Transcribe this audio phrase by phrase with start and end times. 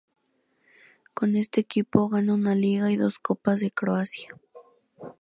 [1.13, 4.35] Con este equipo gana una Liga y dos Copas de Croacia.